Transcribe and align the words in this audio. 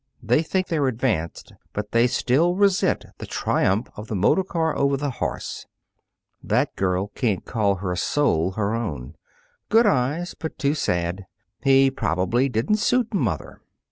They 0.23 0.41
think 0.41 0.65
they're 0.65 0.87
advanced, 0.87 1.53
but 1.73 1.91
they 1.91 2.07
still 2.07 2.55
resent 2.55 3.05
the 3.19 3.27
triumph 3.27 3.87
of 3.95 4.07
the 4.07 4.15
motor 4.15 4.43
car 4.43 4.75
over 4.75 4.97
the 4.97 5.11
horse. 5.11 5.67
That 6.41 6.75
girl 6.75 7.09
can't 7.13 7.45
call 7.45 7.75
her 7.75 7.95
soul 7.95 8.53
her 8.53 8.73
own. 8.73 9.13
Good 9.69 9.85
eyes, 9.85 10.33
but 10.33 10.57
too 10.57 10.73
sad. 10.73 11.27
He 11.63 11.91
probably 11.91 12.49
didn't 12.49 12.77
suit 12.77 13.13
mother." 13.13 13.61